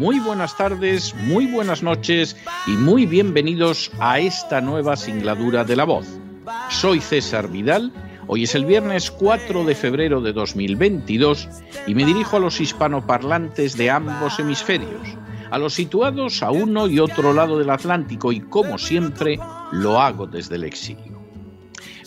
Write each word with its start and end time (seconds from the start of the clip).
muy 0.00 0.18
buenas 0.18 0.56
tardes, 0.56 1.14
muy 1.14 1.44
buenas 1.44 1.82
noches 1.82 2.34
y 2.66 2.70
muy 2.70 3.04
bienvenidos 3.04 3.92
a 3.98 4.18
esta 4.18 4.62
nueva 4.62 4.96
singladura 4.96 5.62
de 5.62 5.76
la 5.76 5.84
voz. 5.84 6.06
Soy 6.70 7.02
César 7.02 7.48
Vidal, 7.48 7.92
hoy 8.26 8.44
es 8.44 8.54
el 8.54 8.64
viernes 8.64 9.10
4 9.10 9.62
de 9.62 9.74
febrero 9.74 10.22
de 10.22 10.32
2022 10.32 11.50
y 11.86 11.94
me 11.94 12.06
dirijo 12.06 12.38
a 12.38 12.40
los 12.40 12.62
hispanoparlantes 12.62 13.76
de 13.76 13.90
ambos 13.90 14.38
hemisferios, 14.38 15.18
a 15.50 15.58
los 15.58 15.74
situados 15.74 16.42
a 16.42 16.50
uno 16.50 16.88
y 16.88 16.98
otro 16.98 17.34
lado 17.34 17.58
del 17.58 17.68
Atlántico 17.68 18.32
y 18.32 18.40
como 18.40 18.78
siempre 18.78 19.38
lo 19.70 20.00
hago 20.00 20.26
desde 20.26 20.54
el 20.54 20.64
exilio. 20.64 21.20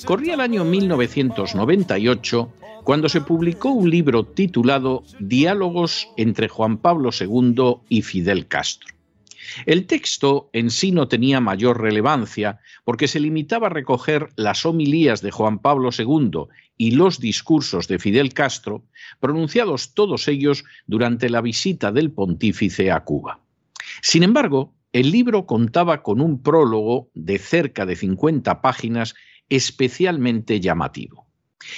Corría 0.03 0.33
el 0.33 0.41
año 0.41 0.66
1998 0.66 2.49
cuando 2.84 3.08
se 3.08 3.22
publicó 3.22 3.70
un 3.70 3.89
libro 3.89 4.26
titulado 4.26 5.03
Diálogos 5.20 6.09
entre 6.17 6.50
Juan 6.50 6.78
Pablo 6.78 7.12
II 7.17 7.78
y 7.88 8.02
Fidel 8.02 8.48
Castro. 8.48 8.94
El 9.66 9.86
texto 9.88 10.50
en 10.53 10.70
sí 10.70 10.92
no 10.92 11.08
tenía 11.08 11.39
mayor 11.39 11.81
relevancia 11.81 12.59
porque 12.84 13.08
se 13.08 13.20
limitaba 13.20 13.67
a 13.67 13.72
recoger 13.72 14.30
las 14.36 14.66
homilías 14.66 15.22
de 15.22 15.31
Juan 15.31 15.59
Pablo 15.59 15.89
II 15.98 16.48
y 16.78 16.92
los 16.92 17.20
discursos 17.20 17.88
de 17.88 18.00
Fidel 18.00 18.34
Castro, 18.34 18.84
pronunciados 19.20 19.94
todos 19.94 20.28
ellos 20.28 20.66
durante 20.86 21.30
la 21.30 21.42
visita 21.42 21.92
del 21.92 22.11
pontífice 22.11 22.92
a 22.92 23.02
Cuba. 23.02 23.39
Sin 24.02 24.23
embargo, 24.23 24.73
el 24.92 25.11
libro 25.11 25.45
contaba 25.45 26.04
con 26.04 26.20
un 26.20 26.42
prólogo 26.42 27.09
de 27.14 27.38
cerca 27.38 27.86
de 27.86 27.95
50 27.95 28.61
páginas 28.61 29.16
especialmente 29.50 30.59
llamativo. 30.59 31.28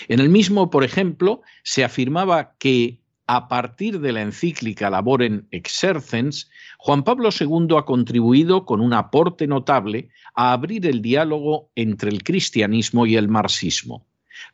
En 0.07 0.19
el 0.19 0.29
mismo, 0.29 0.69
por 0.69 0.83
ejemplo, 0.83 1.41
se 1.63 1.83
afirmaba 1.83 2.55
que 2.57 2.99
a 3.27 3.47
partir 3.47 3.99
de 3.99 4.11
la 4.11 4.21
encíclica 4.21 4.89
Laboren 4.89 5.47
Exercens, 5.51 6.49
Juan 6.77 7.03
Pablo 7.03 7.29
II 7.37 7.75
ha 7.77 7.85
contribuido 7.85 8.65
con 8.65 8.81
un 8.81 8.93
aporte 8.93 9.47
notable 9.47 10.09
a 10.35 10.53
abrir 10.53 10.85
el 10.85 11.01
diálogo 11.01 11.71
entre 11.75 12.11
el 12.11 12.23
cristianismo 12.23 13.05
y 13.05 13.15
el 13.15 13.27
marxismo. 13.27 14.05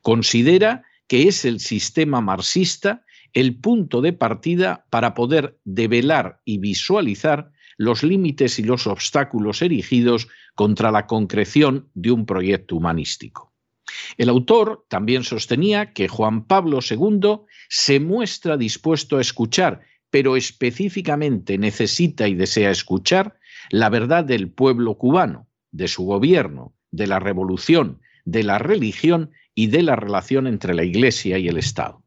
Considera 0.02 0.84
que 1.08 1.28
es 1.28 1.44
el 1.44 1.60
sistema 1.60 2.22
marxista 2.22 3.04
el 3.34 3.55
punto 3.55 4.02
de 4.02 4.14
partida 4.14 4.86
para 4.89 5.14
poder 5.14 5.58
develar 5.66 6.42
y 6.45 6.58
visualizar 6.58 7.52
los 7.78 8.04
límites 8.04 8.60
y 8.60 8.64
los 8.64 8.88
obstáculos 8.88 9.61
erigidos 9.61 10.28
contra 10.55 10.92
la 10.92 11.08
concreción 11.08 11.89
de 11.94 12.11
un 12.11 12.26
proyecto 12.26 12.76
humanístico. 12.76 13.51
El 14.18 14.30
autor 14.30 14.86
también 14.88 15.24
sostenía 15.24 15.94
que 15.94 16.08
Juan 16.08 16.46
Pablo 16.46 16.80
II 16.88 17.42
se 17.70 18.00
muestra 18.00 18.58
dispuesto 18.58 19.18
a 19.18 19.22
escuchar, 19.22 19.82
pero 20.10 20.36
específicamente 20.36 21.58
necesita 21.58 22.28
y 22.28 22.36
desea 22.36 22.72
escuchar 22.72 23.40
la 23.70 23.90
verdad 23.90 24.24
del 24.24 24.52
pueblo 24.52 24.98
cubano, 24.98 25.48
de 25.72 25.88
su 25.88 26.04
gobierno, 26.04 26.74
de 26.92 27.08
la 27.08 27.20
revolución, 27.20 28.02
de 28.26 28.44
la 28.44 28.60
religión 28.60 29.32
y 29.56 29.68
de 29.68 29.84
la 29.84 29.96
relación 29.96 30.48
entre 30.48 30.73
la 30.73 30.84
Iglesia 30.84 31.38
y 31.38 31.48
el 31.48 31.58
Estado. 31.58 32.04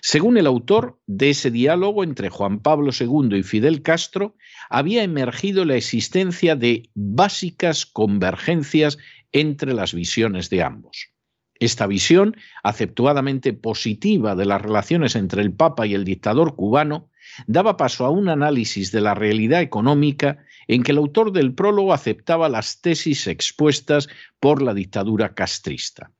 Según 0.00 0.38
el 0.38 0.46
autor, 0.46 0.98
de 1.06 1.30
ese 1.30 1.50
diálogo 1.50 2.02
entre 2.02 2.30
Juan 2.30 2.60
Pablo 2.60 2.92
II 2.98 3.36
y 3.36 3.42
Fidel 3.42 3.82
Castro 3.82 4.36
había 4.68 5.02
emergido 5.02 5.64
la 5.64 5.76
existencia 5.76 6.56
de 6.56 6.88
básicas 6.94 7.86
convergencias 7.86 8.98
entre 9.32 9.74
las 9.74 9.92
visiones 9.92 10.48
de 10.50 10.62
ambos. 10.62 11.10
Esta 11.60 11.86
visión, 11.86 12.36
aceptuadamente 12.62 13.52
positiva 13.52 14.34
de 14.34 14.46
las 14.46 14.62
relaciones 14.62 15.14
entre 15.14 15.42
el 15.42 15.52
Papa 15.52 15.86
y 15.86 15.94
el 15.94 16.04
dictador 16.04 16.56
cubano, 16.56 17.10
daba 17.46 17.76
paso 17.76 18.06
a 18.06 18.10
un 18.10 18.30
análisis 18.30 18.92
de 18.92 19.02
la 19.02 19.14
realidad 19.14 19.60
económica 19.60 20.38
en 20.68 20.82
que 20.82 20.92
el 20.92 20.98
autor 20.98 21.32
del 21.32 21.54
prólogo 21.54 21.92
aceptaba 21.92 22.48
las 22.48 22.80
tesis 22.80 23.26
expuestas 23.26 24.08
por 24.40 24.62
la 24.62 24.72
dictadura 24.72 25.34
castrista. 25.34 26.10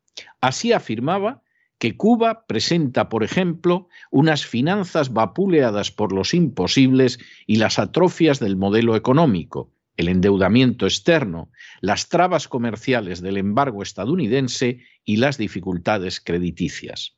Así 0.43 0.73
afirmaba 0.73 1.43
que 1.79 1.97
Cuba 1.97 2.45
presenta, 2.47 3.09
por 3.09 3.25
ejemplo, 3.25 3.89
unas 4.11 4.45
finanzas 4.45 5.15
vapuleadas 5.15 5.91
por 5.91 6.13
los 6.13 6.35
imposibles 6.35 7.19
y 7.47 7.57
las 7.57 7.79
atrofias 7.79 8.39
del 8.39 8.57
modelo 8.57 8.95
económico, 8.95 9.73
el 9.97 10.09
endeudamiento 10.09 10.87
externo, 10.87 11.51
las 11.81 12.09
trabas 12.09 12.49
comerciales 12.49 13.21
del 13.21 13.37
embargo 13.37 13.83
estadounidense 13.83 14.81
y 15.05 15.17
las 15.17 15.39
dificultades 15.39 16.21
crediticias. 16.21 17.17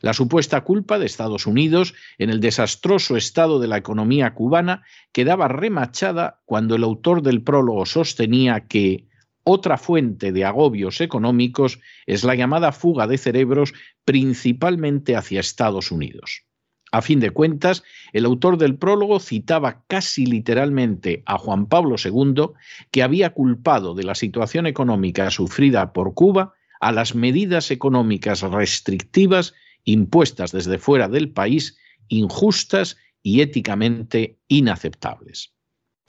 La 0.00 0.14
supuesta 0.14 0.62
culpa 0.62 0.98
de 0.98 1.06
Estados 1.06 1.46
Unidos 1.46 1.94
en 2.18 2.30
el 2.30 2.40
desastroso 2.40 3.16
estado 3.16 3.60
de 3.60 3.68
la 3.68 3.76
economía 3.76 4.34
cubana 4.34 4.82
quedaba 5.12 5.48
remachada 5.48 6.40
cuando 6.44 6.74
el 6.74 6.82
autor 6.82 7.22
del 7.22 7.42
prólogo 7.42 7.86
sostenía 7.86 8.66
que 8.66 9.06
otra 9.44 9.78
fuente 9.78 10.32
de 10.32 10.44
agobios 10.44 11.00
económicos 11.00 11.80
es 12.06 12.24
la 12.24 12.34
llamada 12.34 12.72
fuga 12.72 13.06
de 13.06 13.18
cerebros 13.18 13.72
principalmente 14.04 15.16
hacia 15.16 15.40
Estados 15.40 15.90
Unidos. 15.90 16.44
A 16.92 17.02
fin 17.02 17.20
de 17.20 17.30
cuentas, 17.30 17.84
el 18.12 18.24
autor 18.24 18.58
del 18.58 18.76
prólogo 18.76 19.20
citaba 19.20 19.84
casi 19.86 20.26
literalmente 20.26 21.22
a 21.26 21.38
Juan 21.38 21.66
Pablo 21.66 21.96
II, 22.02 22.50
que 22.90 23.02
había 23.02 23.30
culpado 23.30 23.94
de 23.94 24.02
la 24.02 24.14
situación 24.14 24.66
económica 24.66 25.30
sufrida 25.30 25.92
por 25.92 26.14
Cuba 26.14 26.54
a 26.80 26.92
las 26.92 27.14
medidas 27.14 27.70
económicas 27.70 28.42
restrictivas 28.42 29.54
impuestas 29.84 30.50
desde 30.52 30.78
fuera 30.78 31.08
del 31.08 31.30
país, 31.30 31.78
injustas 32.08 32.96
y 33.22 33.40
éticamente 33.40 34.38
inaceptables. 34.48 35.52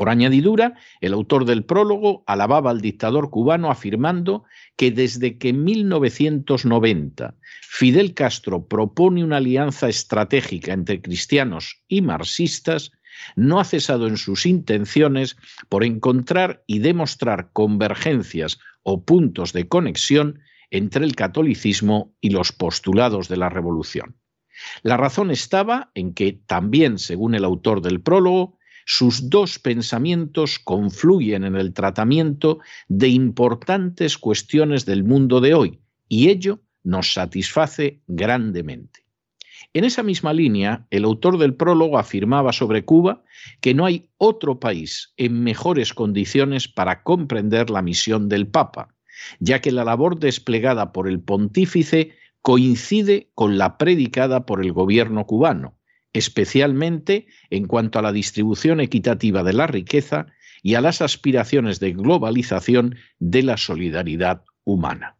Por 0.01 0.09
añadidura, 0.09 0.73
el 1.00 1.13
autor 1.13 1.45
del 1.45 1.63
prólogo 1.63 2.23
alababa 2.25 2.72
al 2.72 2.81
dictador 2.81 3.29
cubano 3.29 3.69
afirmando 3.69 4.45
que 4.75 4.89
desde 4.89 5.38
que 5.38 5.50
en 5.50 5.63
1990 5.63 7.35
Fidel 7.62 8.16
Castro 8.16 8.66
propone 8.66 9.23
una 9.23 9.38
alianza 9.38 9.89
estratégica 9.89 10.73
entre 10.73 11.03
cristianos 11.03 11.84
y 11.88 12.01
marxistas, 12.01 12.91
no 13.35 13.59
ha 13.59 13.63
cesado 13.63 14.07
en 14.07 14.17
sus 14.17 14.47
intenciones 14.47 15.38
por 15.69 15.84
encontrar 15.84 16.63
y 16.66 16.79
demostrar 16.79 17.51
convergencias 17.53 18.57
o 18.81 19.06
puntos 19.06 19.53
de 19.53 19.68
conexión 19.68 20.39
entre 20.71 21.06
el 21.06 21.15
catolicismo 21.15 22.15
y 22.19 22.31
los 22.31 22.51
postulados 22.51 23.27
de 23.27 23.38
la 23.38 23.50
revolución. 23.50 24.15
La 24.81 24.98
razón 24.98 25.30
estaba 25.30 25.92
en 25.94 26.15
que, 26.15 26.33
también 26.33 26.98
según 26.98 27.36
el 27.36 27.45
autor 27.45 27.83
del 27.83 28.01
prólogo, 28.01 28.57
sus 28.93 29.29
dos 29.29 29.57
pensamientos 29.57 30.59
confluyen 30.59 31.45
en 31.45 31.55
el 31.55 31.71
tratamiento 31.71 32.59
de 32.89 33.07
importantes 33.07 34.17
cuestiones 34.17 34.85
del 34.85 35.05
mundo 35.05 35.39
de 35.39 35.53
hoy, 35.53 35.79
y 36.09 36.27
ello 36.27 36.59
nos 36.83 37.13
satisface 37.13 38.01
grandemente. 38.07 39.05
En 39.71 39.85
esa 39.85 40.03
misma 40.03 40.33
línea, 40.33 40.88
el 40.89 41.05
autor 41.05 41.38
del 41.38 41.53
prólogo 41.53 41.97
afirmaba 41.97 42.51
sobre 42.51 42.83
Cuba 42.83 43.23
que 43.61 43.73
no 43.73 43.85
hay 43.85 44.09
otro 44.17 44.59
país 44.59 45.13
en 45.15 45.41
mejores 45.41 45.93
condiciones 45.93 46.67
para 46.67 47.01
comprender 47.03 47.69
la 47.69 47.81
misión 47.81 48.27
del 48.27 48.45
Papa, 48.45 48.93
ya 49.39 49.61
que 49.61 49.71
la 49.71 49.85
labor 49.85 50.19
desplegada 50.19 50.91
por 50.91 51.07
el 51.07 51.21
pontífice 51.21 52.17
coincide 52.41 53.29
con 53.35 53.57
la 53.57 53.77
predicada 53.77 54.45
por 54.45 54.61
el 54.61 54.73
gobierno 54.73 55.25
cubano, 55.25 55.77
especialmente 56.13 57.28
en 57.50 57.68
cuanto 57.68 58.00
a 58.00 58.02
la 58.02 58.12
distribución 58.12 58.80
equitativa 58.80 59.44
de 59.44 59.54
la 59.54 59.68
riqueza 59.68 60.28
y 60.63 60.75
a 60.75 60.81
las 60.81 61.02
aspiraciones 61.02 61.80
de 61.80 61.94
globalización 61.94 62.96
de 63.19 63.44
la 63.44 63.58
solidaridad 63.58 64.44
humana. 64.63 65.18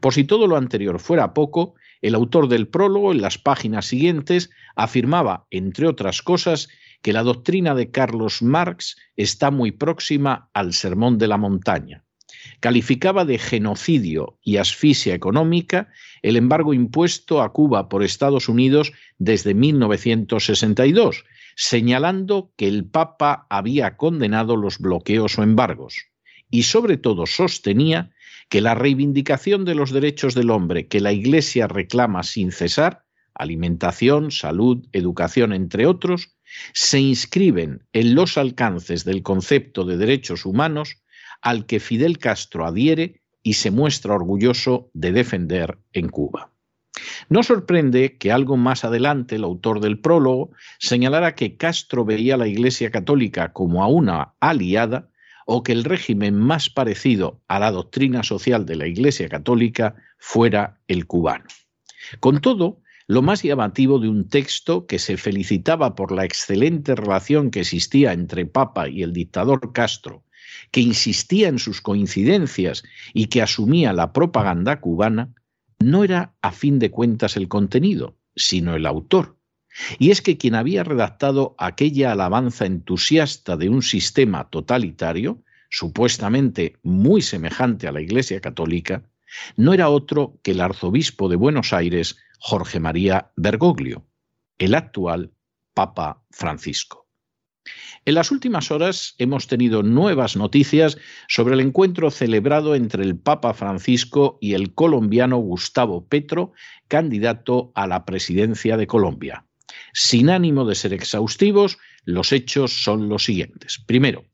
Por 0.00 0.14
si 0.14 0.24
todo 0.24 0.46
lo 0.46 0.56
anterior 0.56 0.98
fuera 1.00 1.34
poco, 1.34 1.74
el 2.00 2.14
autor 2.14 2.48
del 2.48 2.68
prólogo, 2.68 3.12
en 3.12 3.20
las 3.20 3.38
páginas 3.38 3.86
siguientes, 3.86 4.50
afirmaba, 4.74 5.46
entre 5.50 5.86
otras 5.86 6.22
cosas, 6.22 6.68
que 7.00 7.12
la 7.12 7.22
doctrina 7.22 7.74
de 7.74 7.90
Carlos 7.90 8.42
Marx 8.42 8.96
está 9.16 9.50
muy 9.50 9.72
próxima 9.72 10.50
al 10.52 10.72
Sermón 10.72 11.18
de 11.18 11.28
la 11.28 11.36
Montaña. 11.36 12.04
Calificaba 12.62 13.24
de 13.24 13.38
genocidio 13.38 14.38
y 14.40 14.58
asfixia 14.58 15.16
económica 15.16 15.88
el 16.22 16.36
embargo 16.36 16.72
impuesto 16.72 17.42
a 17.42 17.52
Cuba 17.52 17.88
por 17.88 18.04
Estados 18.04 18.48
Unidos 18.48 18.92
desde 19.18 19.52
1962, 19.52 21.24
señalando 21.56 22.52
que 22.56 22.68
el 22.68 22.84
Papa 22.84 23.48
había 23.50 23.96
condenado 23.96 24.54
los 24.54 24.78
bloqueos 24.78 25.40
o 25.40 25.42
embargos 25.42 26.06
y 26.52 26.62
sobre 26.62 26.98
todo 26.98 27.26
sostenía 27.26 28.12
que 28.48 28.60
la 28.60 28.76
reivindicación 28.76 29.64
de 29.64 29.74
los 29.74 29.90
derechos 29.90 30.36
del 30.36 30.50
hombre 30.50 30.86
que 30.86 31.00
la 31.00 31.12
Iglesia 31.12 31.66
reclama 31.66 32.22
sin 32.22 32.52
cesar, 32.52 33.02
alimentación, 33.34 34.30
salud, 34.30 34.86
educación, 34.92 35.52
entre 35.52 35.86
otros, 35.86 36.36
se 36.74 37.00
inscriben 37.00 37.88
en 37.92 38.14
los 38.14 38.38
alcances 38.38 39.04
del 39.04 39.24
concepto 39.24 39.84
de 39.84 39.96
derechos 39.96 40.46
humanos 40.46 41.01
al 41.42 41.66
que 41.66 41.80
Fidel 41.80 42.18
Castro 42.18 42.66
adhiere 42.66 43.20
y 43.42 43.54
se 43.54 43.70
muestra 43.70 44.14
orgulloso 44.14 44.90
de 44.94 45.12
defender 45.12 45.78
en 45.92 46.08
Cuba. 46.08 46.50
No 47.28 47.42
sorprende 47.42 48.16
que 48.16 48.32
algo 48.32 48.56
más 48.56 48.84
adelante 48.84 49.36
el 49.36 49.44
autor 49.44 49.80
del 49.80 49.98
prólogo 49.98 50.50
señalara 50.78 51.34
que 51.34 51.56
Castro 51.56 52.04
veía 52.04 52.34
a 52.34 52.38
la 52.38 52.46
Iglesia 52.46 52.90
Católica 52.90 53.52
como 53.52 53.82
a 53.82 53.88
una 53.88 54.34
aliada 54.40 55.08
o 55.46 55.62
que 55.62 55.72
el 55.72 55.84
régimen 55.84 56.38
más 56.38 56.70
parecido 56.70 57.40
a 57.48 57.58
la 57.58 57.70
doctrina 57.70 58.22
social 58.22 58.66
de 58.66 58.76
la 58.76 58.86
Iglesia 58.86 59.28
Católica 59.28 59.96
fuera 60.18 60.80
el 60.86 61.06
cubano. 61.06 61.44
Con 62.20 62.40
todo, 62.40 62.80
lo 63.06 63.22
más 63.22 63.42
llamativo 63.42 63.98
de 63.98 64.08
un 64.08 64.28
texto 64.28 64.86
que 64.86 64.98
se 64.98 65.16
felicitaba 65.16 65.94
por 65.94 66.12
la 66.12 66.24
excelente 66.24 66.94
relación 66.94 67.50
que 67.50 67.60
existía 67.60 68.12
entre 68.12 68.46
Papa 68.46 68.88
y 68.88 69.02
el 69.02 69.12
dictador 69.12 69.72
Castro, 69.72 70.24
que 70.70 70.80
insistía 70.80 71.48
en 71.48 71.58
sus 71.58 71.80
coincidencias 71.80 72.82
y 73.14 73.26
que 73.26 73.42
asumía 73.42 73.92
la 73.92 74.12
propaganda 74.12 74.80
cubana, 74.80 75.34
no 75.78 76.04
era 76.04 76.34
a 76.42 76.52
fin 76.52 76.78
de 76.78 76.90
cuentas 76.90 77.36
el 77.36 77.48
contenido, 77.48 78.16
sino 78.36 78.74
el 78.74 78.86
autor, 78.86 79.36
y 79.98 80.10
es 80.10 80.20
que 80.20 80.36
quien 80.36 80.54
había 80.54 80.84
redactado 80.84 81.54
aquella 81.58 82.12
alabanza 82.12 82.66
entusiasta 82.66 83.56
de 83.56 83.68
un 83.68 83.82
sistema 83.82 84.48
totalitario, 84.50 85.42
supuestamente 85.70 86.76
muy 86.82 87.22
semejante 87.22 87.88
a 87.88 87.92
la 87.92 88.00
Iglesia 88.00 88.40
Católica, 88.40 89.02
no 89.56 89.72
era 89.72 89.88
otro 89.88 90.38
que 90.42 90.50
el 90.50 90.60
arzobispo 90.60 91.28
de 91.28 91.36
Buenos 91.36 91.72
Aires, 91.72 92.18
Jorge 92.38 92.80
María 92.80 93.30
Bergoglio, 93.36 94.04
el 94.58 94.74
actual 94.74 95.32
Papa 95.72 96.22
Francisco. 96.30 97.01
En 98.04 98.14
las 98.14 98.32
últimas 98.32 98.70
horas 98.70 99.14
hemos 99.18 99.46
tenido 99.46 99.82
nuevas 99.82 100.36
noticias 100.36 100.98
sobre 101.28 101.54
el 101.54 101.60
encuentro 101.60 102.10
celebrado 102.10 102.74
entre 102.74 103.04
el 103.04 103.16
Papa 103.16 103.54
Francisco 103.54 104.38
y 104.40 104.54
el 104.54 104.74
colombiano 104.74 105.38
Gustavo 105.38 106.06
Petro, 106.08 106.52
candidato 106.88 107.70
a 107.74 107.86
la 107.86 108.04
presidencia 108.04 108.76
de 108.76 108.88
Colombia. 108.88 109.46
Sin 109.92 110.30
ánimo 110.30 110.64
de 110.64 110.74
ser 110.74 110.92
exhaustivos, 110.92 111.78
los 112.04 112.32
hechos 112.32 112.82
son 112.82 113.08
los 113.08 113.24
siguientes. 113.24 113.78
Primero, 113.86 114.24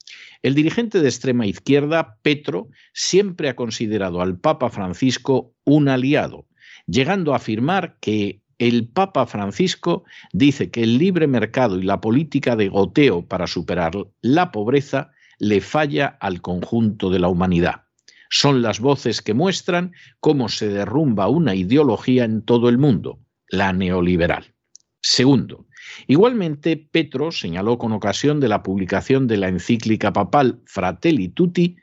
el 0.43 0.55
dirigente 0.55 1.01
de 1.01 1.09
extrema 1.09 1.47
izquierda, 1.47 2.17
Petro, 2.23 2.69
siempre 2.95 3.49
ha 3.49 3.57
considerado 3.57 4.23
al 4.23 4.39
Papa 4.39 4.71
Francisco 4.71 5.55
un 5.65 5.89
aliado, 5.89 6.47
llegando 6.87 7.33
a 7.33 7.37
afirmar 7.37 7.99
que 8.01 8.41
el 8.59 8.89
Papa 8.89 9.27
Francisco 9.27 10.05
dice 10.33 10.71
que 10.71 10.83
el 10.83 10.99
libre 10.99 11.27
mercado 11.27 11.79
y 11.79 11.83
la 11.83 12.01
política 12.01 12.57
de 12.57 12.69
goteo 12.69 13.27
para 13.27 13.47
superar 13.47 13.93
la 14.21 14.51
pobreza 14.53 15.13
le 15.39 15.61
falla 15.61 16.19
al 16.21 16.41
conjunto 16.41 17.11
de 17.11 17.21
la 17.21 17.29
humanidad. 17.29 17.83
Son 18.31 18.61
las 18.61 18.81
voces 18.81 19.23
que 19.23 19.35
muestran 19.35 19.93
cómo 20.21 20.49
se 20.49 20.69
derrumba 20.69 21.29
una 21.29 21.55
ideología 21.55 22.25
en 22.25 22.43
todo 22.43 22.69
el 22.69 22.77
mundo, 22.77 23.21
la 23.49 23.73
neoliberal. 23.73 24.53
Segundo, 25.01 25.67
igualmente 26.09 26.77
Petro 26.77 27.31
señaló 27.31 27.79
con 27.79 27.93
ocasión 27.93 28.41
de 28.41 28.49
la 28.49 28.63
publicación 28.63 29.29
de 29.29 29.39
la 29.39 29.49
encíclica 29.49 30.13
papal 30.13 30.61
Fratelli 30.67 31.29
Tutti 31.29 31.77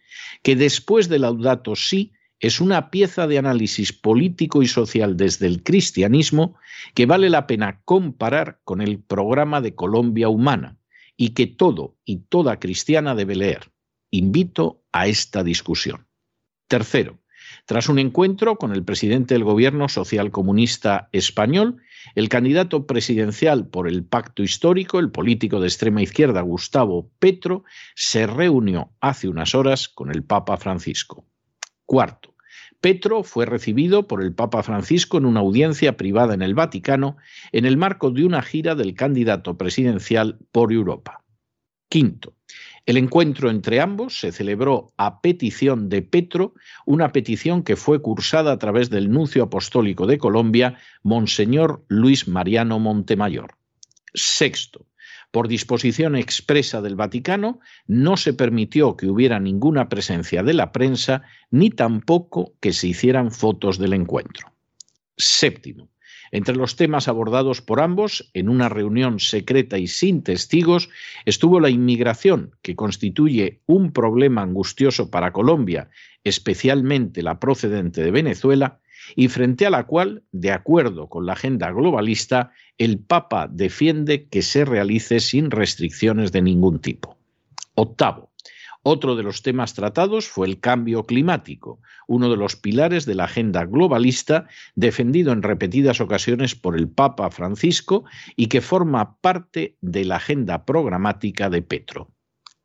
que 0.44 0.56
después 0.56 1.10
de 1.10 1.19
Laudato 1.19 1.75
Si 1.75 2.12
es 2.45 2.62
una 2.62 2.92
pieza 2.92 3.25
de 3.25 3.39
análisis 3.39 3.92
político 3.92 4.62
y 4.62 4.68
social 4.68 5.18
desde 5.18 5.47
el 5.47 5.63
cristianismo 5.63 6.56
que 6.94 7.07
vale 7.07 7.30
la 7.30 7.47
pena 7.47 7.81
comparar 7.86 8.59
con 8.63 8.81
el 8.81 9.00
programa 9.00 9.62
de 9.62 9.74
Colombia 9.74 10.30
Humana 10.30 10.77
y 11.18 11.30
que 11.30 11.47
todo 11.47 11.97
y 12.06 12.18
toda 12.30 12.59
cristiana 12.59 13.15
debe 13.15 13.36
leer. 13.36 13.71
Invito 14.12 14.83
a 14.92 15.07
esta 15.07 15.44
discusión. 15.44 16.07
Tercero, 16.68 17.19
tras 17.65 17.89
un 17.89 17.97
encuentro 17.97 18.57
con 18.57 18.74
el 18.74 18.83
presidente 18.83 19.33
del 19.33 19.44
gobierno 19.44 19.89
social 19.89 20.30
comunista 20.30 21.09
español, 21.13 21.81
el 22.13 22.30
candidato 22.30 22.86
presidencial 22.86 23.68
por 23.68 23.88
el 23.88 24.06
pacto 24.06 24.44
histórico, 24.44 25.00
el 25.00 25.09
político 25.09 25.59
de 25.59 25.68
extrema 25.68 26.03
izquierda 26.03 26.42
Gustavo 26.42 27.09
Petro, 27.18 27.63
se 27.95 28.27
reunió 28.27 28.92
hace 29.00 29.27
unas 29.27 29.56
horas 29.56 29.89
con 29.89 30.12
el 30.12 30.24
Papa 30.24 30.57
Francisco. 30.57 31.25
Cuarto, 31.86 32.35
Petro 32.86 33.24
fue 33.24 33.48
recibido 33.48 34.08
por 34.08 34.22
el 34.22 34.36
Papa 34.36 34.62
Francisco 34.62 35.18
en 35.18 35.26
una 35.26 35.40
audiencia 35.40 35.98
privada 35.98 36.36
en 36.36 36.44
el 36.44 36.54
Vaticano 36.54 37.18
en 37.52 37.66
el 37.66 37.78
marco 37.78 38.12
de 38.12 38.24
una 38.24 38.44
gira 38.44 38.76
del 38.76 38.94
candidato 38.94 39.58
presidencial 39.58 40.38
por 40.52 40.72
Europa. 40.72 41.24
Quinto, 41.90 42.36
el 42.86 42.98
encuentro 42.98 43.50
entre 43.50 43.82
ambos 43.82 44.20
se 44.20 44.32
celebró 44.32 44.94
a 44.98 45.20
petición 45.22 45.90
de 45.90 46.04
Petro, 46.04 46.54
una 46.86 47.12
petición 47.12 47.64
que 47.64 47.76
fue 47.76 48.04
cursada 48.04 48.52
a 48.52 48.60
través 48.60 48.92
del 48.92 49.10
nuncio 49.10 49.42
apostólico 49.42 50.06
de 50.06 50.20
Colombia, 50.20 50.78
Monseñor 51.02 51.84
Luis 51.88 52.28
Mariano 52.28 52.78
Montemayor. 52.78 53.56
Sexto, 54.14 54.86
por 55.31 55.48
disposición 55.48 56.16
expresa 56.16 56.81
del 56.81 56.95
Vaticano, 56.95 57.60
no 57.88 58.18
se 58.18 58.33
permitió 58.33 58.95
que 58.95 59.07
hubiera 59.07 59.39
ninguna 59.39 59.89
presencia 59.89 60.44
de 60.44 60.54
la 60.54 60.72
prensa 60.72 61.24
ni 61.51 61.69
tampoco 61.69 62.54
que 62.59 62.73
se 62.73 62.88
hicieran 62.88 63.31
fotos 63.31 63.78
del 63.78 63.94
encuentro. 63.94 64.52
Séptimo, 65.18 65.90
entre 66.31 66.56
los 66.56 66.76
temas 66.76 67.07
abordados 67.07 67.61
por 67.61 67.80
ambos, 67.80 68.30
en 68.33 68.50
una 68.50 68.69
reunión 68.69 69.19
secreta 69.19 69.78
y 69.78 69.88
sin 69.88 70.23
testigos, 70.23 70.90
estuvo 71.26 71.59
la 71.59 71.69
inmigración, 71.69 72.56
que 72.61 72.76
constituye 72.76 73.61
un 73.66 73.92
problema 73.94 74.42
angustioso 74.42 75.09
para 75.09 75.31
Colombia, 75.31 75.90
especialmente 76.23 77.21
la 77.21 77.40
procedente 77.40 78.04
de 78.04 78.11
Venezuela, 78.11 78.80
y 79.16 79.28
frente 79.28 79.66
a 79.66 79.69
la 79.69 79.85
cual, 79.85 80.24
de 80.31 80.52
acuerdo 80.52 81.07
con 81.07 81.26
la 81.26 81.33
agenda 81.33 81.71
globalista, 81.71 82.52
el 82.78 83.00
Papa 83.00 83.47
defiende 83.52 84.28
que 84.28 84.42
se 84.42 84.66
realice 84.66 85.19
sin 85.19 85.52
restricciones 85.52 86.31
de 86.31 86.42
ningún 86.42 86.80
tipo. 86.80 87.18
Octavo, 87.76 88.31
otro 88.88 89.16
de 89.16 89.24
los 89.24 89.42
temas 89.42 89.74
tratados 89.74 90.28
fue 90.28 90.45
el 90.45 90.59
cambio 90.59 91.06
climático, 91.06 91.80
uno 92.07 92.30
de 92.30 92.38
los 92.38 92.56
pilares 92.56 93.07
de 93.07 93.16
la 93.16 93.24
agenda 93.24 93.66
globalista 93.66 94.47
defendido 94.76 95.33
en 95.33 95.42
repetidas 95.42 96.02
ocasiones 96.02 96.54
por 96.54 96.78
el 96.78 96.88
Papa 96.88 97.31
Francisco 97.31 98.06
y 98.35 98.45
que 98.45 98.62
forma 98.62 99.18
parte 99.21 99.76
de 99.81 100.06
la 100.06 100.18
agenda 100.18 100.66
programática 100.66 101.50
de 101.50 101.64
Petro. 101.64 102.12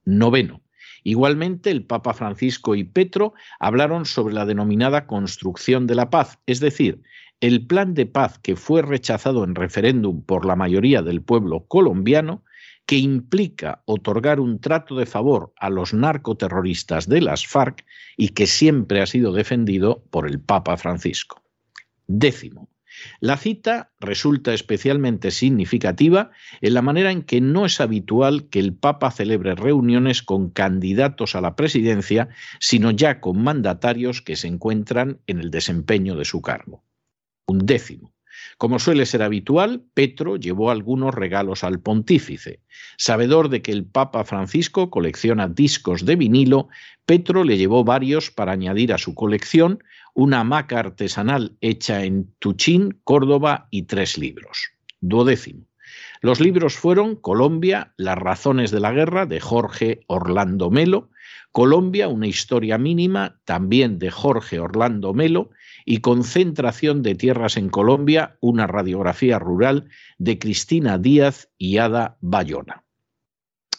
Noveno. 0.04 0.60
Igualmente, 1.04 1.70
el 1.70 1.84
Papa 1.84 2.14
Francisco 2.14 2.74
y 2.74 2.84
Petro 2.84 3.34
hablaron 3.58 4.06
sobre 4.06 4.34
la 4.34 4.46
denominada 4.46 5.06
construcción 5.06 5.86
de 5.86 5.94
la 5.94 6.10
paz, 6.10 6.38
es 6.46 6.60
decir, 6.60 7.02
el 7.40 7.66
plan 7.66 7.94
de 7.94 8.06
paz 8.06 8.38
que 8.38 8.56
fue 8.56 8.82
rechazado 8.82 9.44
en 9.44 9.54
referéndum 9.54 10.22
por 10.22 10.44
la 10.44 10.56
mayoría 10.56 11.02
del 11.02 11.22
pueblo 11.22 11.64
colombiano 11.66 12.44
que 12.84 12.96
implica 12.96 13.82
otorgar 13.86 14.40
un 14.40 14.60
trato 14.60 14.96
de 14.96 15.06
favor 15.06 15.52
a 15.56 15.70
los 15.70 15.94
narcoterroristas 15.94 17.08
de 17.08 17.20
las 17.20 17.46
FARC 17.46 17.84
y 18.16 18.30
que 18.30 18.46
siempre 18.46 19.00
ha 19.00 19.06
sido 19.06 19.32
defendido 19.32 20.02
por 20.10 20.28
el 20.28 20.40
Papa 20.40 20.76
Francisco. 20.76 21.42
Décimo. 22.08 22.68
La 23.20 23.36
cita 23.36 23.92
resulta 24.00 24.54
especialmente 24.54 25.30
significativa 25.30 26.30
en 26.60 26.74
la 26.74 26.82
manera 26.82 27.10
en 27.10 27.22
que 27.22 27.40
no 27.40 27.66
es 27.66 27.80
habitual 27.80 28.48
que 28.48 28.60
el 28.60 28.74
Papa 28.74 29.10
celebre 29.10 29.54
reuniones 29.54 30.22
con 30.22 30.50
candidatos 30.50 31.34
a 31.34 31.40
la 31.40 31.56
presidencia, 31.56 32.28
sino 32.58 32.90
ya 32.90 33.20
con 33.20 33.42
mandatarios 33.42 34.22
que 34.22 34.36
se 34.36 34.48
encuentran 34.48 35.20
en 35.26 35.40
el 35.40 35.50
desempeño 35.50 36.16
de 36.16 36.24
su 36.24 36.42
cargo. 36.42 36.84
Un 37.46 37.66
décimo. 37.66 38.12
Como 38.58 38.78
suele 38.78 39.06
ser 39.06 39.22
habitual, 39.22 39.82
Petro 39.94 40.36
llevó 40.36 40.70
algunos 40.70 41.14
regalos 41.14 41.64
al 41.64 41.80
pontífice. 41.80 42.60
Sabedor 42.96 43.48
de 43.48 43.62
que 43.62 43.72
el 43.72 43.84
Papa 43.84 44.24
Francisco 44.24 44.90
colecciona 44.90 45.48
discos 45.48 46.04
de 46.04 46.16
vinilo, 46.16 46.68
Petro 47.06 47.44
le 47.44 47.56
llevó 47.56 47.84
varios 47.84 48.30
para 48.30 48.52
añadir 48.52 48.92
a 48.92 48.98
su 48.98 49.14
colección 49.14 49.82
una 50.14 50.40
hamaca 50.40 50.78
artesanal 50.78 51.56
hecha 51.60 52.04
en 52.04 52.32
Tuchín, 52.38 53.00
Córdoba 53.04 53.68
y 53.70 53.82
tres 53.82 54.18
libros. 54.18 54.70
Duodécimo. 55.00 55.66
Los 56.20 56.40
libros 56.40 56.74
fueron 56.74 57.16
Colombia, 57.16 57.94
Las 57.96 58.18
razones 58.18 58.70
de 58.70 58.80
la 58.80 58.92
guerra, 58.92 59.26
de 59.26 59.40
Jorge 59.40 60.00
Orlando 60.06 60.70
Melo, 60.70 61.10
Colombia, 61.52 62.08
una 62.08 62.26
historia 62.26 62.78
mínima, 62.78 63.40
también 63.44 63.98
de 63.98 64.10
Jorge 64.10 64.60
Orlando 64.60 65.14
Melo, 65.14 65.50
y 65.84 65.98
Concentración 65.98 67.02
de 67.02 67.14
Tierras 67.14 67.56
en 67.56 67.68
Colombia, 67.68 68.36
una 68.40 68.66
radiografía 68.66 69.38
rural 69.38 69.88
de 70.18 70.38
Cristina 70.38 70.98
Díaz 70.98 71.48
y 71.58 71.78
Ada 71.78 72.16
Bayona. 72.20 72.84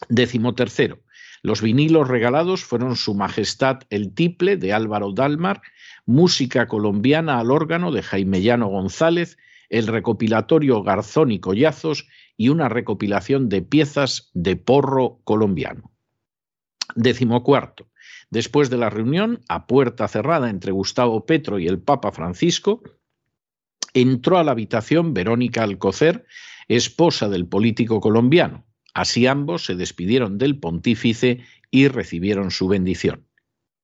Décimo 0.08 0.54
tercero. 0.54 1.00
Los 1.42 1.60
vinilos 1.60 2.08
regalados 2.08 2.64
fueron 2.64 2.96
Su 2.96 3.14
Majestad 3.14 3.80
el 3.90 4.14
Tiple 4.14 4.56
de 4.56 4.72
Álvaro 4.72 5.12
Dalmar, 5.12 5.60
música 6.06 6.68
colombiana 6.68 7.40
al 7.40 7.50
órgano 7.50 7.90
de 7.90 8.02
Jaime 8.02 8.42
Llano 8.42 8.68
González, 8.68 9.38
el 9.68 9.86
recopilatorio 9.86 10.82
Garzón 10.82 11.32
y 11.32 11.40
Collazos 11.40 12.06
y 12.36 12.48
una 12.48 12.68
recopilación 12.68 13.48
de 13.48 13.62
piezas 13.62 14.30
de 14.34 14.56
porro 14.56 15.20
colombiano. 15.24 15.92
Décimo 16.94 17.42
cuarto. 17.42 17.88
Después 18.32 18.70
de 18.70 18.78
la 18.78 18.88
reunión, 18.88 19.40
a 19.50 19.66
puerta 19.66 20.08
cerrada 20.08 20.48
entre 20.48 20.72
Gustavo 20.72 21.26
Petro 21.26 21.58
y 21.58 21.66
el 21.66 21.78
Papa 21.78 22.12
Francisco, 22.12 22.82
entró 23.92 24.38
a 24.38 24.42
la 24.42 24.52
habitación 24.52 25.12
Verónica 25.12 25.62
Alcocer, 25.62 26.24
esposa 26.66 27.28
del 27.28 27.46
político 27.46 28.00
colombiano. 28.00 28.64
Así 28.94 29.26
ambos 29.26 29.66
se 29.66 29.74
despidieron 29.74 30.38
del 30.38 30.58
pontífice 30.58 31.40
y 31.70 31.88
recibieron 31.88 32.50
su 32.50 32.68
bendición. 32.68 33.26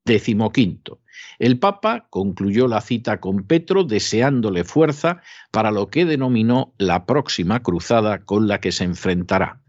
Décimo 0.07 0.50
quinto. 0.50 1.02
El 1.38 1.59
Papa 1.59 2.07
concluyó 2.09 2.69
la 2.69 2.81
cita 2.81 3.21
con 3.21 3.47
Petro 3.47 3.85
deseándole 3.85 4.64
fuerza 4.64 5.21
para 5.50 5.71
lo 5.71 5.90
que 5.90 6.07
denominó 6.07 6.73
la 6.78 7.05
próxima 7.05 7.62
cruzada 7.62 8.25
con 8.25 8.49
la 8.49 8.62
que 8.62 8.73
se 8.73 8.85
enfrentará. 8.85 9.61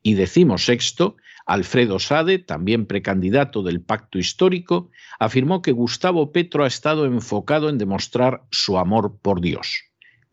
Y 0.00 0.14
decimo 0.14 0.58
sexto, 0.58 1.16
Alfredo 1.48 1.98
Sade, 1.98 2.38
también 2.38 2.84
precandidato 2.84 3.62
del 3.62 3.80
pacto 3.80 4.18
histórico, 4.18 4.90
afirmó 5.18 5.62
que 5.62 5.72
Gustavo 5.72 6.30
Petro 6.30 6.64
ha 6.64 6.66
estado 6.66 7.06
enfocado 7.06 7.70
en 7.70 7.78
demostrar 7.78 8.42
su 8.50 8.76
amor 8.76 9.18
por 9.22 9.40
Dios. 9.40 9.84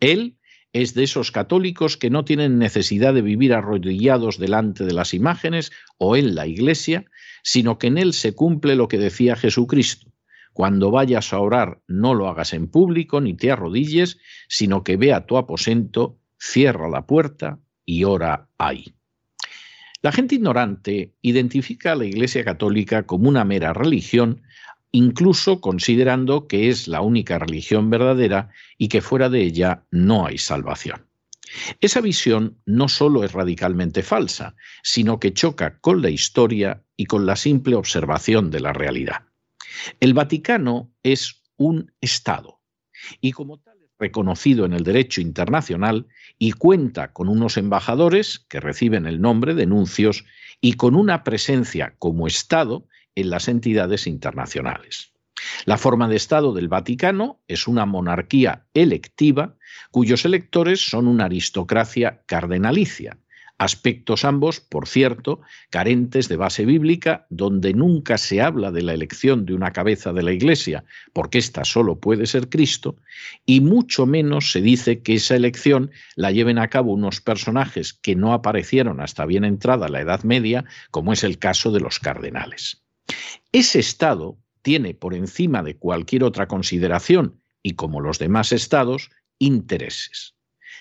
Él 0.01 0.37
es 0.73 0.93
de 0.93 1.03
esos 1.03 1.31
católicos 1.31 1.95
que 1.95 2.09
no 2.09 2.25
tienen 2.25 2.59
necesidad 2.59 3.13
de 3.13 3.21
vivir 3.21 3.53
arrodillados 3.53 4.37
delante 4.37 4.83
de 4.83 4.91
las 4.91 5.13
imágenes 5.13 5.71
o 5.97 6.17
en 6.17 6.35
la 6.35 6.47
iglesia, 6.47 7.05
sino 7.43 7.79
que 7.79 7.87
en 7.87 7.97
él 7.97 8.11
se 8.11 8.35
cumple 8.35 8.75
lo 8.75 8.89
que 8.89 8.97
decía 8.97 9.37
Jesucristo. 9.37 10.11
Cuando 10.51 10.91
vayas 10.91 11.31
a 11.31 11.39
orar, 11.39 11.81
no 11.87 12.13
lo 12.13 12.27
hagas 12.27 12.51
en 12.51 12.67
público 12.67 13.21
ni 13.21 13.35
te 13.35 13.51
arrodilles, 13.51 14.17
sino 14.49 14.83
que 14.83 14.97
ve 14.97 15.13
a 15.13 15.25
tu 15.25 15.37
aposento, 15.37 16.19
cierra 16.37 16.89
la 16.89 17.05
puerta 17.05 17.59
y 17.85 18.03
ora 18.03 18.49
ahí. 18.57 18.94
La 20.05 20.11
gente 20.11 20.35
ignorante 20.35 21.15
identifica 21.23 21.93
a 21.93 21.95
la 21.95 22.05
Iglesia 22.05 22.45
Católica 22.45 23.07
como 23.07 23.27
una 23.27 23.43
mera 23.43 23.73
religión, 23.73 24.43
incluso 24.91 25.61
considerando 25.61 26.47
que 26.47 26.69
es 26.69 26.87
la 26.87 27.01
única 27.01 27.39
religión 27.39 27.89
verdadera 27.89 28.51
y 28.77 28.87
que 28.89 29.01
fuera 29.01 29.29
de 29.29 29.41
ella 29.41 29.83
no 29.89 30.27
hay 30.27 30.37
salvación. 30.37 31.07
Esa 31.81 32.01
visión 32.01 32.61
no 32.67 32.87
solo 32.87 33.23
es 33.23 33.31
radicalmente 33.31 34.03
falsa, 34.03 34.55
sino 34.83 35.19
que 35.19 35.33
choca 35.33 35.79
con 35.79 36.03
la 36.03 36.11
historia 36.11 36.83
y 36.95 37.07
con 37.07 37.25
la 37.25 37.35
simple 37.35 37.73
observación 37.73 38.51
de 38.51 38.59
la 38.59 38.73
realidad. 38.73 39.23
El 39.99 40.13
Vaticano 40.13 40.93
es 41.01 41.41
un 41.57 41.91
Estado 41.99 42.61
y 43.21 43.31
como 43.31 43.57
tal 43.57 43.74
reconocido 43.99 44.65
en 44.65 44.73
el 44.73 44.83
derecho 44.83 45.21
internacional 45.21 46.07
y 46.37 46.51
cuenta 46.51 47.13
con 47.13 47.29
unos 47.29 47.57
embajadores 47.57 48.45
que 48.49 48.59
reciben 48.59 49.05
el 49.05 49.21
nombre 49.21 49.53
de 49.53 49.65
nuncios 49.65 50.25
y 50.61 50.73
con 50.73 50.95
una 50.95 51.23
presencia 51.23 51.95
como 51.99 52.27
Estado 52.27 52.87
en 53.15 53.29
las 53.29 53.47
entidades 53.47 54.07
internacionales. 54.07 55.13
La 55.65 55.77
forma 55.77 56.07
de 56.07 56.15
Estado 56.15 56.53
del 56.53 56.67
Vaticano 56.67 57.41
es 57.47 57.67
una 57.67 57.85
monarquía 57.85 58.65
electiva 58.73 59.55
cuyos 59.91 60.25
electores 60.25 60.81
son 60.81 61.07
una 61.07 61.25
aristocracia 61.25 62.23
cardenalicia, 62.25 63.17
aspectos 63.57 64.25
ambos, 64.25 64.59
por 64.59 64.87
cierto, 64.87 65.39
carentes 65.69 66.27
de 66.27 66.35
base 66.35 66.65
bíblica, 66.65 67.25
donde 67.29 67.73
nunca 67.73 68.17
se 68.17 68.41
habla 68.41 68.71
de 68.71 68.81
la 68.81 68.93
elección 68.93 69.45
de 69.45 69.53
una 69.53 69.71
cabeza 69.71 70.11
de 70.11 70.23
la 70.23 70.33
Iglesia, 70.33 70.83
porque 71.13 71.37
ésta 71.37 71.63
solo 71.63 71.99
puede 71.99 72.25
ser 72.25 72.49
Cristo, 72.49 72.97
y 73.45 73.61
mucho 73.61 74.05
menos 74.05 74.51
se 74.51 74.61
dice 74.61 75.01
que 75.01 75.15
esa 75.15 75.35
elección 75.35 75.91
la 76.15 76.31
lleven 76.31 76.57
a 76.57 76.69
cabo 76.69 76.93
unos 76.93 77.21
personajes 77.21 77.93
que 77.93 78.15
no 78.15 78.33
aparecieron 78.33 78.99
hasta 78.99 79.25
bien 79.25 79.45
entrada 79.45 79.87
la 79.87 80.01
Edad 80.01 80.23
Media, 80.23 80.65
como 80.91 81.13
es 81.13 81.23
el 81.23 81.39
caso 81.39 81.71
de 81.71 81.79
los 81.79 81.99
cardenales. 81.99 82.83
Ese 83.51 83.79
Estado 83.79 84.37
tiene 84.61 84.93
por 84.93 85.13
encima 85.13 85.63
de 85.63 85.77
cualquier 85.77 86.23
otra 86.23 86.47
consideración, 86.47 87.39
y 87.63 87.73
como 87.73 88.01
los 88.01 88.19
demás 88.19 88.51
estados, 88.51 89.09
intereses. 89.39 90.34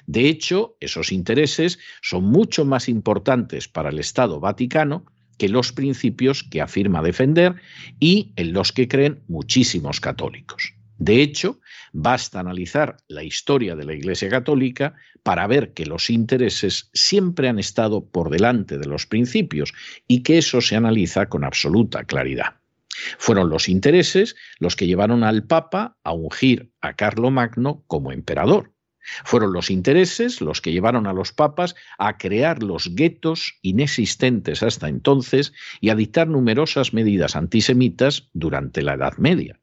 De 0.06 0.28
hecho, 0.28 0.76
esos 0.80 1.12
intereses 1.12 1.78
son 2.02 2.24
mucho 2.24 2.64
más 2.64 2.88
importantes 2.88 3.68
para 3.68 3.90
el 3.90 3.98
Estado 3.98 4.40
Vaticano 4.40 5.06
que 5.38 5.48
los 5.48 5.72
principios 5.72 6.42
que 6.42 6.60
afirma 6.60 7.02
defender 7.02 7.56
y 7.98 8.32
en 8.36 8.52
los 8.52 8.72
que 8.72 8.88
creen 8.88 9.22
muchísimos 9.28 10.00
católicos. 10.00 10.74
De 10.98 11.22
hecho, 11.22 11.60
basta 11.92 12.38
analizar 12.38 12.98
la 13.08 13.24
historia 13.24 13.74
de 13.74 13.84
la 13.84 13.94
Iglesia 13.94 14.28
Católica 14.28 14.94
para 15.22 15.46
ver 15.46 15.72
que 15.72 15.86
los 15.86 16.08
intereses 16.08 16.90
siempre 16.92 17.48
han 17.48 17.58
estado 17.58 18.06
por 18.06 18.30
delante 18.30 18.78
de 18.78 18.86
los 18.86 19.06
principios 19.06 19.72
y 20.06 20.22
que 20.22 20.38
eso 20.38 20.60
se 20.60 20.76
analiza 20.76 21.28
con 21.28 21.44
absoluta 21.44 22.04
claridad. 22.04 22.56
Fueron 23.18 23.50
los 23.50 23.68
intereses 23.68 24.36
los 24.58 24.76
que 24.76 24.86
llevaron 24.86 25.24
al 25.24 25.44
Papa 25.44 25.96
a 26.04 26.12
ungir 26.12 26.70
a 26.80 26.94
Carlomagno 26.94 27.82
como 27.88 28.12
emperador. 28.12 28.73
Fueron 29.24 29.52
los 29.52 29.70
intereses 29.70 30.40
los 30.40 30.60
que 30.60 30.72
llevaron 30.72 31.06
a 31.06 31.12
los 31.12 31.32
papas 31.32 31.74
a 31.98 32.16
crear 32.16 32.62
los 32.62 32.94
guetos 32.94 33.58
inexistentes 33.62 34.62
hasta 34.62 34.88
entonces 34.88 35.52
y 35.80 35.90
a 35.90 35.94
dictar 35.94 36.28
numerosas 36.28 36.92
medidas 36.92 37.36
antisemitas 37.36 38.28
durante 38.32 38.82
la 38.82 38.94
Edad 38.94 39.16
Media. 39.18 39.60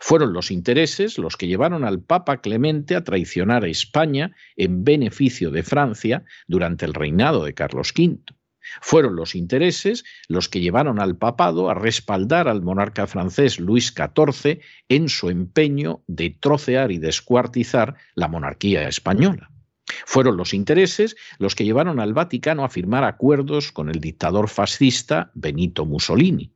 Fueron 0.00 0.32
los 0.32 0.50
intereses 0.50 1.18
los 1.18 1.36
que 1.36 1.46
llevaron 1.46 1.84
al 1.84 2.02
Papa 2.02 2.40
Clemente 2.40 2.94
a 2.94 3.04
traicionar 3.04 3.64
a 3.64 3.68
España 3.68 4.36
en 4.56 4.84
beneficio 4.84 5.50
de 5.50 5.62
Francia 5.62 6.24
durante 6.46 6.84
el 6.84 6.94
reinado 6.94 7.44
de 7.44 7.54
Carlos 7.54 7.92
V. 7.96 8.18
Fueron 8.80 9.16
los 9.16 9.34
intereses 9.34 10.04
los 10.28 10.48
que 10.48 10.60
llevaron 10.60 11.00
al 11.00 11.16
papado 11.16 11.70
a 11.70 11.74
respaldar 11.74 12.48
al 12.48 12.62
monarca 12.62 13.06
francés 13.06 13.58
Luis 13.58 13.94
XIV 13.94 14.60
en 14.88 15.08
su 15.08 15.30
empeño 15.30 16.02
de 16.06 16.30
trocear 16.30 16.92
y 16.92 16.98
descuartizar 16.98 17.96
la 18.14 18.28
monarquía 18.28 18.88
española. 18.88 19.50
Fueron 20.06 20.36
los 20.36 20.54
intereses 20.54 21.16
los 21.38 21.54
que 21.54 21.64
llevaron 21.64 22.00
al 22.00 22.14
Vaticano 22.14 22.64
a 22.64 22.68
firmar 22.68 23.04
acuerdos 23.04 23.72
con 23.72 23.88
el 23.90 24.00
dictador 24.00 24.48
fascista 24.48 25.30
Benito 25.34 25.84
Mussolini. 25.84 26.52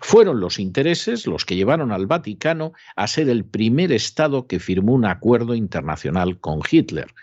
Fueron 0.00 0.40
los 0.40 0.58
intereses 0.58 1.26
los 1.26 1.44
que 1.44 1.56
llevaron 1.56 1.92
al 1.92 2.06
Vaticano 2.06 2.72
a 2.96 3.06
ser 3.06 3.28
el 3.28 3.44
primer 3.44 3.92
Estado 3.92 4.46
que 4.46 4.60
firmó 4.60 4.94
un 4.94 5.04
acuerdo 5.04 5.54
internacional 5.54 6.38
con 6.40 6.60
Hitler, 6.68 7.14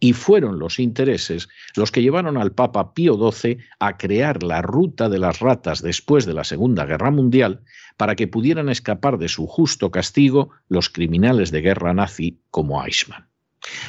y 0.00 0.12
fueron 0.12 0.58
los 0.58 0.78
intereses 0.78 1.48
los 1.74 1.90
que 1.90 2.02
llevaron 2.02 2.36
al 2.36 2.52
Papa 2.52 2.94
Pío 2.94 3.18
XII 3.32 3.58
a 3.78 3.96
crear 3.96 4.42
la 4.42 4.62
ruta 4.62 5.08
de 5.08 5.18
las 5.18 5.40
ratas 5.40 5.82
después 5.82 6.26
de 6.26 6.34
la 6.34 6.44
Segunda 6.44 6.84
Guerra 6.84 7.10
Mundial 7.10 7.62
para 7.96 8.14
que 8.14 8.28
pudieran 8.28 8.68
escapar 8.68 9.18
de 9.18 9.28
su 9.28 9.46
justo 9.46 9.90
castigo 9.90 10.50
los 10.68 10.90
criminales 10.90 11.50
de 11.50 11.62
guerra 11.62 11.94
nazi 11.94 12.40
como 12.50 12.84
Eichmann. 12.84 13.28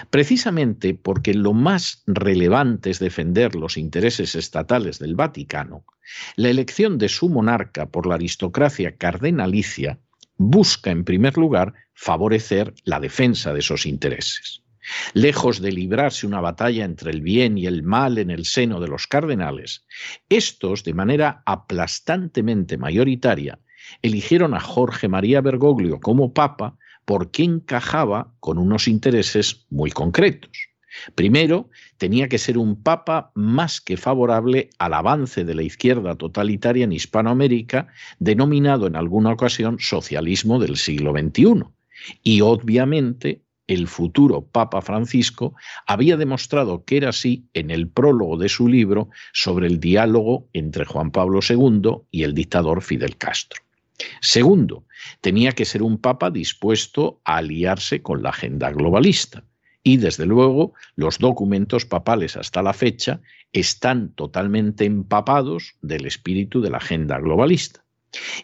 Precisamente 0.09 0.93
porque 0.93 1.33
lo 1.33 1.53
más 1.53 2.03
relevante 2.07 2.89
es 2.89 2.99
defender 2.99 3.55
los 3.55 3.77
intereses 3.77 4.35
estatales 4.35 4.99
del 4.99 5.15
Vaticano, 5.15 5.85
la 6.35 6.49
elección 6.49 6.97
de 6.97 7.09
su 7.09 7.29
monarca 7.29 7.87
por 7.87 8.07
la 8.07 8.15
aristocracia 8.15 8.95
cardenalicia 8.97 9.99
busca 10.37 10.91
en 10.91 11.03
primer 11.03 11.37
lugar 11.37 11.73
favorecer 11.93 12.73
la 12.83 12.99
defensa 12.99 13.53
de 13.53 13.59
esos 13.59 13.85
intereses. 13.85 14.61
Lejos 15.13 15.61
de 15.61 15.71
librarse 15.71 16.27
una 16.27 16.41
batalla 16.41 16.85
entre 16.85 17.11
el 17.11 17.21
bien 17.21 17.57
y 17.57 17.65
el 17.65 17.81
mal 17.81 18.17
en 18.19 18.29
el 18.29 18.45
seno 18.45 18.79
de 18.79 18.87
los 18.87 19.07
cardenales, 19.07 19.85
estos, 20.29 20.83
de 20.83 20.93
manera 20.93 21.41
aplastantemente 21.45 22.77
mayoritaria, 22.77 23.59
eligieron 24.01 24.53
a 24.53 24.59
Jorge 24.59 25.07
María 25.07 25.41
Bergoglio 25.41 25.99
como 25.99 26.33
papa 26.33 26.77
porque 27.05 27.43
encajaba 27.43 28.33
con 28.39 28.57
unos 28.57 28.87
intereses 28.87 29.65
muy 29.69 29.91
concretos. 29.91 30.51
Primero, 31.13 31.69
tenía 31.97 32.29
que 32.29 32.37
ser 32.37 32.57
un 32.57 32.81
papa 32.81 33.31
más 33.35 33.81
que 33.81 33.97
favorable 33.97 34.69
al 34.79 34.93
avance 34.93 35.43
de 35.43 35.55
la 35.55 35.63
izquierda 35.63 36.15
totalitaria 36.15 36.85
en 36.85 36.93
Hispanoamérica, 36.93 37.87
denominado 38.19 38.87
en 38.87 38.95
alguna 38.95 39.31
ocasión 39.31 39.77
socialismo 39.79 40.59
del 40.59 40.77
siglo 40.77 41.11
XXI. 41.11 41.65
Y 42.23 42.41
obviamente 42.41 43.41
el 43.67 43.87
futuro 43.87 44.45
Papa 44.45 44.81
Francisco 44.81 45.55
había 45.87 46.17
demostrado 46.17 46.85
que 46.85 46.97
era 46.97 47.09
así 47.09 47.49
en 47.53 47.71
el 47.71 47.89
prólogo 47.89 48.37
de 48.37 48.49
su 48.49 48.67
libro 48.67 49.09
sobre 49.33 49.67
el 49.67 49.79
diálogo 49.79 50.47
entre 50.53 50.85
Juan 50.85 51.11
Pablo 51.11 51.39
II 51.47 52.03
y 52.11 52.23
el 52.23 52.33
dictador 52.33 52.81
Fidel 52.81 53.17
Castro. 53.17 53.64
Segundo, 54.21 54.85
tenía 55.21 55.51
que 55.51 55.65
ser 55.65 55.83
un 55.83 55.97
papa 55.97 56.29
dispuesto 56.31 57.21
a 57.23 57.37
aliarse 57.37 58.01
con 58.01 58.23
la 58.23 58.29
agenda 58.29 58.71
globalista. 58.71 59.43
Y 59.83 59.97
desde 59.97 60.25
luego 60.25 60.73
los 60.95 61.19
documentos 61.19 61.85
papales 61.85 62.35
hasta 62.37 62.63
la 62.63 62.73
fecha 62.73 63.21
están 63.53 64.09
totalmente 64.15 64.85
empapados 64.85 65.75
del 65.81 66.05
espíritu 66.05 66.61
de 66.61 66.71
la 66.71 66.77
agenda 66.77 67.19
globalista. 67.19 67.85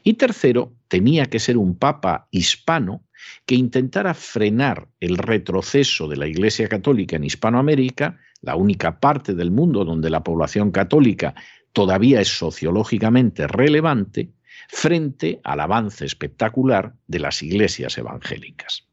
Y 0.03 0.13
tercero, 0.13 0.73
tenía 0.87 1.25
que 1.25 1.39
ser 1.39 1.57
un 1.57 1.77
papa 1.77 2.27
hispano 2.31 3.03
que 3.45 3.55
intentara 3.55 4.13
frenar 4.13 4.87
el 4.99 5.17
retroceso 5.17 6.07
de 6.07 6.17
la 6.17 6.27
Iglesia 6.27 6.67
Católica 6.67 7.15
en 7.15 7.23
Hispanoamérica, 7.23 8.19
la 8.41 8.55
única 8.55 8.99
parte 8.99 9.33
del 9.33 9.51
mundo 9.51 9.85
donde 9.85 10.09
la 10.09 10.23
población 10.23 10.71
católica 10.71 11.35
todavía 11.73 12.21
es 12.21 12.27
sociológicamente 12.27 13.47
relevante, 13.47 14.31
frente 14.73 15.41
al 15.43 15.59
avance 15.59 16.05
espectacular 16.05 16.95
de 17.05 17.19
las 17.19 17.43
iglesias 17.43 17.97
evangélicas. 17.97 18.87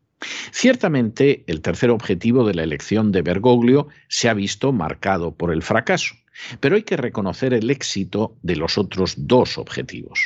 Ciertamente, 0.50 1.44
el 1.47 1.62
tercer 1.62 1.90
objetivo 1.90 2.44
de 2.44 2.54
la 2.54 2.64
elección 2.64 3.12
de 3.12 3.23
Bergoglio 3.23 3.87
se 4.08 4.28
ha 4.28 4.35
visto 4.35 4.73
marcado 4.73 5.37
por 5.37 5.52
el 5.52 5.62
fracaso, 5.62 6.16
pero 6.58 6.75
hay 6.75 6.82
que 6.82 6.97
reconocer 6.97 7.54
el 7.54 7.70
éxito 7.70 8.37
de 8.42 8.56
los 8.56 8.76
otros 8.76 9.14
dos 9.16 9.56
objetivos. 9.56 10.18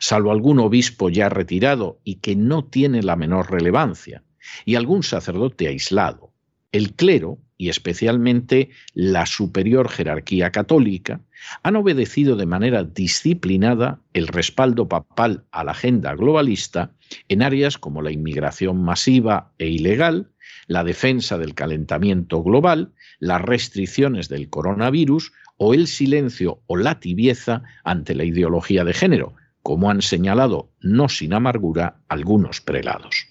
Salvo 0.00 0.32
algún 0.32 0.58
obispo 0.58 1.10
ya 1.10 1.28
retirado 1.28 2.00
y 2.02 2.16
que 2.16 2.34
no 2.34 2.64
tiene 2.64 3.04
la 3.04 3.14
menor 3.14 3.52
relevancia, 3.52 4.24
y 4.64 4.74
algún 4.74 5.04
sacerdote 5.04 5.68
aislado, 5.68 6.32
el 6.72 6.94
clero, 6.94 7.38
y 7.56 7.70
especialmente 7.70 8.70
la 8.94 9.26
superior 9.26 9.88
jerarquía 9.88 10.52
católica, 10.52 11.20
han 11.62 11.76
obedecido 11.76 12.36
de 12.36 12.46
manera 12.46 12.84
disciplinada 12.84 14.00
el 14.12 14.28
respaldo 14.28 14.88
papal 14.88 15.44
a 15.50 15.64
la 15.64 15.72
agenda 15.72 16.14
globalista 16.14 16.92
en 17.28 17.42
áreas 17.42 17.78
como 17.78 18.02
la 18.02 18.12
inmigración 18.12 18.82
masiva 18.82 19.52
e 19.58 19.68
ilegal, 19.68 20.30
la 20.66 20.84
defensa 20.84 21.38
del 21.38 21.54
calentamiento 21.54 22.42
global, 22.42 22.92
las 23.18 23.42
restricciones 23.42 24.28
del 24.28 24.48
coronavirus 24.50 25.32
o 25.56 25.74
el 25.74 25.88
silencio 25.88 26.62
o 26.66 26.76
la 26.76 27.00
tibieza 27.00 27.64
ante 27.82 28.14
la 28.14 28.24
ideología 28.24 28.84
de 28.84 28.94
género, 28.94 29.34
como 29.62 29.90
han 29.90 30.02
señalado 30.02 30.70
no 30.80 31.08
sin 31.08 31.34
amargura 31.34 32.00
algunos 32.08 32.60
prelados. 32.60 33.27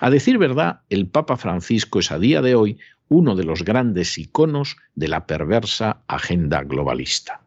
A 0.00 0.10
decir 0.10 0.38
verdad, 0.38 0.80
el 0.90 1.06
Papa 1.08 1.36
Francisco 1.36 1.98
es 1.98 2.10
a 2.10 2.18
día 2.18 2.42
de 2.42 2.54
hoy 2.54 2.78
uno 3.08 3.36
de 3.36 3.44
los 3.44 3.64
grandes 3.64 4.18
iconos 4.18 4.76
de 4.94 5.08
la 5.08 5.26
perversa 5.26 6.02
agenda 6.08 6.62
globalista. 6.62 7.40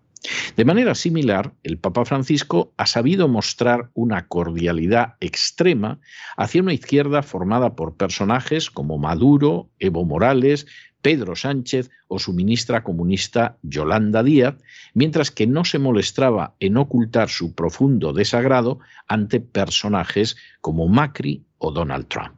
De 0.58 0.66
manera 0.66 0.96
similar, 0.96 1.54
el 1.64 1.78
Papa 1.78 2.04
Francisco 2.04 2.74
ha 2.76 2.86
sabido 2.86 3.30
mostrar 3.30 3.90
una 3.94 4.28
cordialidad 4.28 5.16
extrema 5.22 6.00
hacia 6.36 6.62
una 6.62 6.74
izquierda 6.74 7.24
formada 7.24 7.76
por 7.76 7.96
personajes 7.96 8.70
como 8.70 8.98
Maduro, 8.98 9.70
Evo 9.80 10.04
Morales, 10.04 10.68
Pedro 11.02 11.38
Sánchez 11.38 11.90
o 12.10 12.20
su 12.20 12.34
ministra 12.34 12.84
comunista 12.84 13.58
Yolanda 13.62 14.22
Díaz, 14.22 14.56
mientras 14.94 15.32
que 15.32 15.48
no 15.48 15.64
se 15.64 15.80
molestaba 15.80 16.56
en 16.60 16.76
ocultar 16.76 17.30
su 17.30 17.56
profundo 17.56 18.12
desagrado 18.12 18.80
ante 19.08 19.40
personajes 19.40 20.36
como 20.60 20.90
Macri 20.90 21.46
o 21.60 21.72
Donald 21.72 22.08
Trump. 22.08 22.34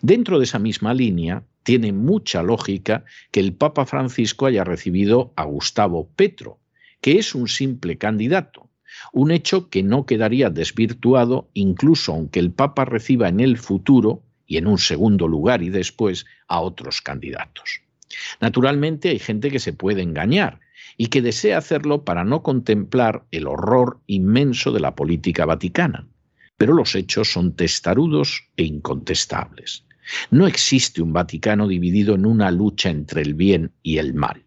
Dentro 0.00 0.38
de 0.38 0.44
esa 0.44 0.58
misma 0.58 0.94
línea, 0.94 1.42
tiene 1.62 1.92
mucha 1.92 2.42
lógica 2.42 3.04
que 3.30 3.40
el 3.40 3.52
Papa 3.52 3.86
Francisco 3.86 4.46
haya 4.46 4.64
recibido 4.64 5.32
a 5.36 5.44
Gustavo 5.44 6.08
Petro, 6.14 6.58
que 7.00 7.18
es 7.18 7.34
un 7.34 7.48
simple 7.48 7.98
candidato, 7.98 8.70
un 9.12 9.30
hecho 9.30 9.68
que 9.68 9.82
no 9.82 10.06
quedaría 10.06 10.50
desvirtuado 10.50 11.48
incluso 11.54 12.12
aunque 12.12 12.40
el 12.40 12.52
Papa 12.52 12.84
reciba 12.84 13.28
en 13.28 13.40
el 13.40 13.58
futuro, 13.58 14.22
y 14.46 14.58
en 14.58 14.66
un 14.66 14.76
segundo 14.76 15.28
lugar 15.28 15.62
y 15.62 15.70
después, 15.70 16.26
a 16.46 16.60
otros 16.60 17.00
candidatos. 17.00 17.80
Naturalmente 18.38 19.08
hay 19.08 19.18
gente 19.18 19.50
que 19.50 19.58
se 19.58 19.72
puede 19.72 20.02
engañar 20.02 20.60
y 20.98 21.06
que 21.06 21.22
desea 21.22 21.56
hacerlo 21.56 22.04
para 22.04 22.22
no 22.24 22.42
contemplar 22.42 23.24
el 23.30 23.46
horror 23.46 24.00
inmenso 24.06 24.70
de 24.72 24.80
la 24.80 24.94
política 24.94 25.46
vaticana, 25.46 26.06
pero 26.56 26.74
los 26.74 26.94
hechos 26.94 27.32
son 27.32 27.54
testarudos 27.56 28.48
e 28.56 28.64
incontestables. 28.64 29.84
No 30.30 30.46
existe 30.46 31.02
un 31.02 31.12
Vaticano 31.12 31.68
dividido 31.68 32.14
en 32.14 32.26
una 32.26 32.50
lucha 32.50 32.90
entre 32.90 33.22
el 33.22 33.34
bien 33.34 33.72
y 33.82 33.98
el 33.98 34.14
mal. 34.14 34.44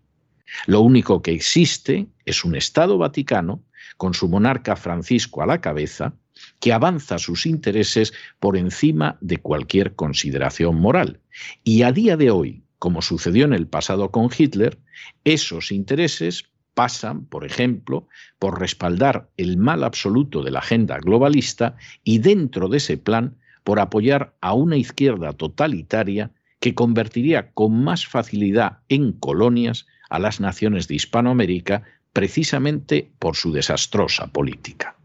Lo 0.67 0.81
único 0.81 1.21
que 1.21 1.31
existe 1.31 2.07
es 2.25 2.45
un 2.45 2.55
Estado 2.55 2.97
Vaticano, 2.97 3.63
con 3.97 4.13
su 4.13 4.27
monarca 4.27 4.75
Francisco 4.75 5.41
a 5.41 5.45
la 5.45 5.61
cabeza, 5.61 6.13
que 6.59 6.73
avanza 6.73 7.17
sus 7.17 7.45
intereses 7.45 8.13
por 8.39 8.57
encima 8.57 9.17
de 9.21 9.37
cualquier 9.37 9.95
consideración 9.95 10.75
moral. 10.79 11.21
Y 11.63 11.83
a 11.83 11.91
día 11.91 12.17
de 12.17 12.31
hoy, 12.31 12.63
como 12.79 13.01
sucedió 13.01 13.45
en 13.45 13.53
el 13.53 13.67
pasado 13.67 14.11
con 14.11 14.29
Hitler, 14.35 14.77
esos 15.23 15.71
intereses 15.71 16.45
pasan, 16.75 17.25
por 17.25 17.45
ejemplo, 17.45 18.07
por 18.37 18.59
respaldar 18.59 19.29
el 19.37 19.57
mal 19.57 19.83
absoluto 19.83 20.43
de 20.43 20.51
la 20.51 20.59
agenda 20.59 20.99
globalista 20.99 21.75
y 22.03 22.19
dentro 22.19 22.69
de 22.69 22.77
ese 22.77 22.97
plan 22.97 23.37
por 23.63 23.79
apoyar 23.79 24.35
a 24.41 24.53
una 24.53 24.77
izquierda 24.77 25.33
totalitaria 25.33 26.31
que 26.59 26.75
convertiría 26.75 27.51
con 27.51 27.83
más 27.83 28.05
facilidad 28.05 28.79
en 28.89 29.13
colonias 29.13 29.87
a 30.09 30.19
las 30.19 30.39
naciones 30.39 30.87
de 30.87 30.95
Hispanoamérica 30.95 31.83
precisamente 32.13 33.11
por 33.19 33.35
su 33.35 33.51
desastrosa 33.51 34.27
política. 34.27 34.95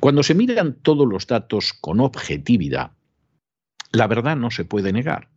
Cuando 0.00 0.22
se 0.22 0.34
miran 0.34 0.74
todos 0.74 1.08
los 1.08 1.26
datos 1.26 1.72
con 1.72 2.00
objetividad, 2.00 2.92
la 3.92 4.06
verdad 4.06 4.36
no 4.36 4.50
se 4.50 4.64
puede 4.64 4.92
negar. 4.92 5.28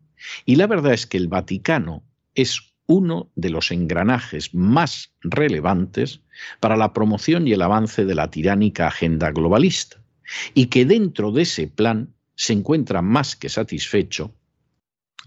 Y 0.46 0.56
la 0.58 0.68
verdad 0.68 0.94
es 0.94 1.08
que 1.08 1.18
el 1.18 1.28
Vaticano 1.28 2.04
es 2.36 2.74
uno 2.90 3.32
de 3.36 3.52
los 3.52 3.70
engranajes 3.70 4.56
más 4.56 5.14
relevantes 5.22 6.22
para 6.60 6.76
la 6.76 6.92
promoción 6.92 7.48
y 7.48 7.54
el 7.54 7.62
avance 7.62 8.04
de 8.04 8.16
la 8.16 8.32
tiránica 8.32 8.88
agenda 8.88 9.30
globalista, 9.30 10.02
y 10.56 10.66
que 10.66 10.86
dentro 10.86 11.32
de 11.32 11.44
ese 11.44 11.68
plan 11.68 12.16
se 12.34 12.54
encuentra 12.54 13.04
más 13.04 13.36
que 13.36 13.48
satisfecho 13.48 14.34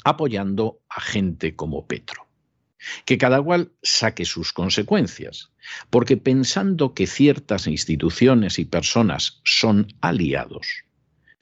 apoyando 0.02 0.80
a 0.88 1.00
gente 1.00 1.54
como 1.54 1.86
Petro. 1.86 2.26
Que 3.04 3.16
cada 3.16 3.40
cual 3.40 3.70
saque 3.80 4.24
sus 4.24 4.52
consecuencias, 4.52 5.52
porque 5.88 6.16
pensando 6.16 6.94
que 6.94 7.06
ciertas 7.06 7.68
instituciones 7.68 8.58
y 8.58 8.64
personas 8.64 9.40
son 9.44 9.86
aliados, 10.00 10.66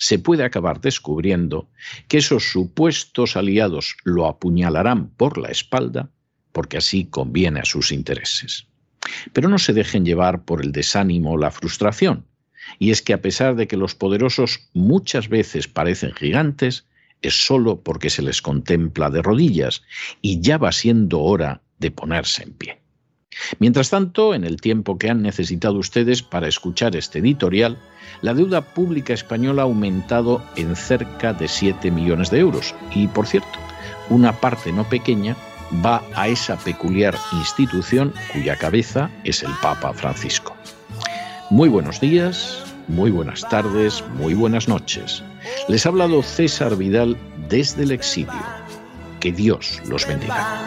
se 0.01 0.19
puede 0.19 0.45
acabar 0.45 0.81
descubriendo 0.81 1.69
que 2.09 2.19
esos 2.19 2.51
supuestos 2.51 3.37
aliados 3.37 3.97
lo 4.03 4.27
apuñalarán 4.27 5.11
por 5.11 5.37
la 5.37 5.49
espalda 5.51 6.11
porque 6.53 6.79
así 6.79 7.05
conviene 7.05 7.61
a 7.61 7.67
sus 7.67 7.93
intereses. 7.93 8.67
Pero 9.35 9.51
no 9.51 9.59
se 9.59 9.75
dejen 9.75 10.07
llevar 10.07 10.47
por 10.47 10.65
el 10.65 10.73
desánimo 10.73 11.33
o 11.33 11.39
la 11.39 11.51
frustración, 11.51 12.27
y 12.79 12.91
es 12.91 13.03
que 13.03 13.13
a 13.13 13.21
pesar 13.21 13.57
de 13.57 13.69
que 13.69 13.77
los 13.77 13.95
poderosos 13.95 14.71
muchas 14.73 15.29
veces 15.29 15.69
parecen 15.69 16.13
gigantes, 16.13 16.87
es 17.21 17.45
solo 17.45 17.83
porque 17.83 18.09
se 18.09 18.23
les 18.23 18.41
contempla 18.41 19.11
de 19.11 19.21
rodillas, 19.21 19.83
y 20.23 20.41
ya 20.41 20.57
va 20.57 20.73
siendo 20.73 21.21
hora 21.21 21.61
de 21.79 21.91
ponerse 21.91 22.43
en 22.43 22.53
pie. 22.55 22.80
Mientras 23.59 23.91
tanto, 23.91 24.35
en 24.35 24.45
el 24.45 24.61
tiempo 24.61 24.99
que 24.99 25.11
han 25.11 25.23
necesitado 25.23 25.75
ustedes 25.79 26.23
para 26.23 26.49
escuchar 26.49 26.97
este 26.97 27.21
editorial, 27.21 27.79
la 28.23 28.35
deuda 28.35 28.61
pública 28.61 29.13
española 29.13 29.63
ha 29.63 29.65
aumentado 29.65 30.43
en 30.57 30.75
cerca 30.77 31.33
de 31.33 31.49
7 31.49 31.91
millones 31.91 32.31
de 32.31 32.41
euros 32.41 32.75
y, 32.95 33.07
por 33.07 33.27
cierto, 33.27 33.59
una 34.09 34.33
parte 34.41 34.73
no 34.73 34.85
pequeña 34.89 35.37
va 35.85 36.03
a 36.15 36.29
esa 36.29 36.57
peculiar 36.59 37.17
institución 37.33 38.13
cuya 38.33 38.57
cabeza 38.57 39.11
es 39.25 39.43
el 39.43 39.53
Papa 39.63 39.93
Francisco. 39.93 40.57
Muy 41.49 41.69
buenos 41.69 42.01
días, 42.01 42.65
muy 42.89 43.11
buenas 43.11 43.49
tardes, 43.49 44.05
muy 44.15 44.35
buenas 44.35 44.69
noches. 44.69 45.23
Les 45.69 45.87
ha 45.87 45.91
hablado 45.91 46.23
César 46.23 46.77
Vidal 46.77 47.17
desde 47.49 47.85
el 47.85 47.93
exilio. 47.93 48.33
Que 49.21 49.33
Dios 49.33 49.81
los 49.87 50.07
bendiga. 50.07 50.67